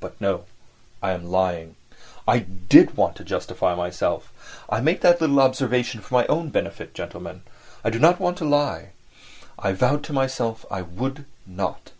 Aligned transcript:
But, 0.00 0.20
no! 0.20 0.46
I 1.00 1.12
am 1.12 1.30
lying. 1.30 1.76
I 2.26 2.40
did 2.40 2.96
want 2.96 3.14
to 3.14 3.24
justify 3.24 3.76
myself. 3.76 4.32
I 4.68 4.80
make 4.80 5.00
that 5.02 5.20
little 5.20 5.38
observation 5.38 6.00
for 6.00 6.12
my 6.12 6.26
own 6.26 6.48
benefit, 6.50 6.92
gentlemen. 6.92 7.42
I 7.84 7.90
don't 7.90 8.18
want 8.18 8.36
to 8.38 8.44
lie. 8.44 8.94
I 9.60 9.70
vowed 9.72 10.02
to 10.02 10.12
myself 10.12 10.66
I 10.72 10.82
would 10.82 11.24
not. 11.46 11.92